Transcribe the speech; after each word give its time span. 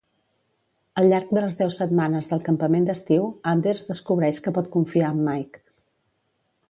Al 1.01 1.09
llarg 1.09 1.33
de 1.37 1.43
les 1.43 1.57
deu 1.59 1.73
setmanes 1.75 2.31
del 2.31 2.41
campament 2.49 2.87
d'estiu, 2.87 3.29
Anders 3.55 3.85
descobreix 3.93 4.41
que 4.47 4.55
pot 4.57 4.71
confiar 4.79 5.11
amb 5.15 5.27
Micke. 5.29 5.63